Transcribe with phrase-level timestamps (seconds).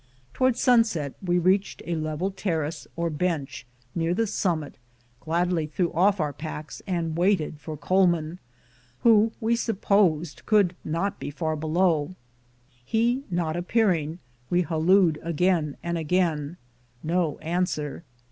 [0.33, 4.79] To wards sunset we reached a level terrace, or bench, near the summit,
[5.19, 8.39] gladly threw ofi^ our packs, and waited for Coleman,
[9.01, 12.15] who, we supposed, could not be far below.
[12.83, 14.17] He not appearing,
[14.49, 16.57] we hallooed again and again.
[17.03, 18.03] No answer